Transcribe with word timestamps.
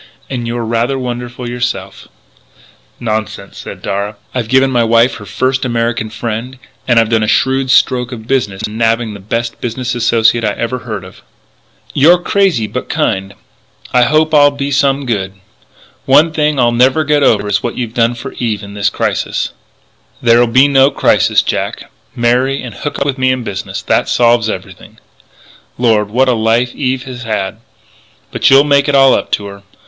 And 0.31 0.47
you're 0.47 0.65
rather 0.65 0.97
wonderful 0.97 1.47
yourself" 1.47 2.07
"Nonsense," 3.09 3.59
said 3.59 3.83
Darragh, 3.83 4.15
"I've 4.33 4.47
given 4.47 4.71
my 4.71 4.83
wife 4.83 5.17
her 5.17 5.27
first 5.27 5.63
American 5.63 6.09
friend 6.09 6.57
and 6.87 6.99
I've 6.99 7.09
done 7.11 7.21
a 7.21 7.27
shrewd 7.27 7.69
stroke 7.69 8.11
of 8.11 8.25
business 8.25 8.63
in 8.65 8.79
nabbing 8.79 9.13
the 9.13 9.19
best 9.19 9.61
business 9.61 9.93
associate 9.93 10.43
I 10.43 10.53
ever 10.53 10.79
heard 10.79 11.03
of" 11.03 11.21
"You're 12.01 12.17
crazy 12.17 12.65
but 12.65 12.89
kind.... 12.89 13.35
I 13.93 14.01
hope 14.01 14.33
I'll 14.33 14.49
be 14.49 14.71
some 14.71 15.05
good.... 15.05 15.33
One 16.07 16.31
thing; 16.31 16.57
I'll 16.59 16.71
never 16.71 17.03
get 17.03 17.21
over 17.21 17.47
what 17.61 17.77
you've 17.77 17.93
done 17.93 18.15
for 18.15 18.31
Eve 18.39 18.63
in 18.63 18.73
this 18.73 18.89
crisis" 18.89 19.51
"There'll 20.19 20.47
be 20.47 20.67
no 20.67 20.89
crisis, 20.89 21.43
Jack. 21.43 21.91
Marry, 22.15 22.59
and 22.63 22.73
hook 22.73 22.97
up 22.97 23.05
with 23.05 23.19
me 23.19 23.31
in 23.31 23.43
business. 23.43 23.83
That 23.83 24.09
solves 24.09 24.49
everything.... 24.49 24.97
Lord! 25.77 26.09
what 26.09 26.27
a 26.27 26.33
life 26.33 26.73
Eve 26.73 27.03
has 27.03 27.21
had! 27.21 27.57
But 28.31 28.49
you'll 28.49 28.63
make 28.63 28.89
it 28.89 28.95
all 28.95 29.13
up 29.13 29.29
to 29.33 29.45
her 29.45 29.61